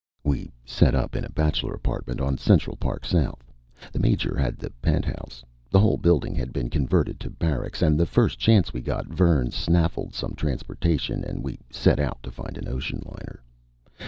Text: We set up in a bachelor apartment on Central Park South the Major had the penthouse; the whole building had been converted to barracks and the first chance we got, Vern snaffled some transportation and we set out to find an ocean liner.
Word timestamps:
We 0.23 0.51
set 0.65 0.95
up 0.95 1.15
in 1.15 1.23
a 1.23 1.29
bachelor 1.29 1.73
apartment 1.75 2.21
on 2.21 2.39
Central 2.39 2.75
Park 2.75 3.05
South 3.05 3.43
the 3.93 3.99
Major 3.99 4.35
had 4.35 4.57
the 4.57 4.71
penthouse; 4.81 5.43
the 5.69 5.79
whole 5.79 5.97
building 5.97 6.33
had 6.33 6.51
been 6.51 6.71
converted 6.71 7.19
to 7.19 7.29
barracks 7.29 7.83
and 7.83 7.99
the 7.99 8.07
first 8.07 8.39
chance 8.39 8.73
we 8.73 8.81
got, 8.81 9.05
Vern 9.05 9.51
snaffled 9.51 10.15
some 10.15 10.33
transportation 10.33 11.23
and 11.23 11.43
we 11.43 11.59
set 11.69 11.99
out 11.99 12.17
to 12.23 12.31
find 12.31 12.57
an 12.57 12.67
ocean 12.67 13.03
liner. 13.05 13.43